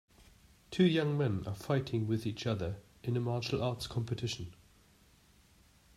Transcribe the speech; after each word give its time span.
Two 0.71 0.83
young 0.85 1.15
men 1.15 1.43
are 1.45 1.53
fighting 1.53 2.07
with 2.07 2.25
each 2.25 2.47
other 2.47 2.77
in 3.03 3.15
a 3.15 3.19
martial 3.19 3.61
arts 3.61 3.85
competition. 3.85 4.55